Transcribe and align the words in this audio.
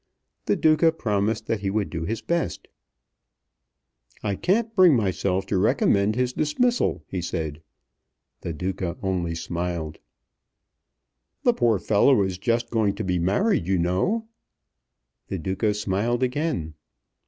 The 0.47 0.55
Duca 0.55 0.91
promised 0.91 1.45
that 1.45 1.59
he 1.59 1.69
would 1.69 1.91
do 1.91 2.05
his 2.05 2.23
best. 2.23 2.67
"I 4.23 4.33
can't 4.33 4.75
bring 4.75 4.95
myself 4.95 5.45
to 5.45 5.59
recommend 5.59 6.15
his 6.15 6.33
dismissal," 6.33 7.03
he 7.07 7.21
said. 7.21 7.61
The 8.41 8.51
Duca 8.51 8.97
only 9.03 9.35
smiled. 9.35 9.99
"The 11.43 11.53
poor 11.53 11.77
fellow 11.77 12.23
is 12.23 12.39
just 12.39 12.71
going 12.71 12.95
to 12.95 13.03
be 13.03 13.19
married, 13.19 13.67
you 13.67 13.77
know." 13.77 14.25
The 15.27 15.37
Duca 15.37 15.71
smiled 15.75 16.23
again. 16.23 16.73